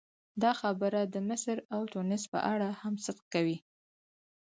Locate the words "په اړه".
2.33-2.69